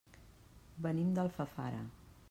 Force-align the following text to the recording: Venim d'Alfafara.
Venim 0.87 1.13
d'Alfafara. 1.19 1.87